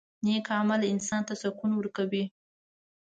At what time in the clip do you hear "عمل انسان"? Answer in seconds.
0.59-1.21